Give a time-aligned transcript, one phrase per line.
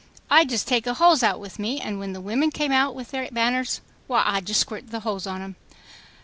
[0.31, 3.11] I'd just take a hose out with me and when the women came out with
[3.11, 5.57] their banners, why I'd just squirt the hose on 'em